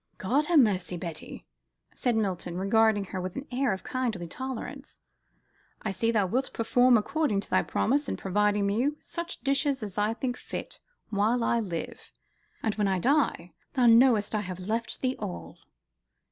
"God 0.17 0.47
ha' 0.47 0.57
mercy, 0.57 0.97
Betty," 0.97 1.45
said 1.93 2.15
Milton, 2.15 2.57
regarding 2.57 3.05
her 3.13 3.21
with 3.21 3.35
an 3.35 3.45
air 3.51 3.71
of 3.71 3.83
kindly 3.83 4.25
tolerance, 4.27 5.01
"I 5.83 5.91
see 5.91 6.09
thou 6.09 6.25
wilt 6.25 6.53
perform 6.53 6.97
according 6.97 7.39
to 7.41 7.49
thy 7.51 7.61
promise 7.61 8.09
in 8.09 8.17
providing 8.17 8.65
me 8.65 8.93
such 8.99 9.41
dishes 9.41 9.83
as 9.83 9.99
I 9.99 10.15
think 10.15 10.37
fit 10.37 10.79
while 11.11 11.43
I 11.43 11.59
live; 11.59 12.11
and 12.63 12.73
when 12.73 12.87
I 12.87 12.97
die, 12.97 13.53
thou 13.75 13.85
knowest 13.85 14.33
I 14.33 14.41
have 14.41 14.61
left 14.67 15.03
thee 15.03 15.15
all." 15.19 15.59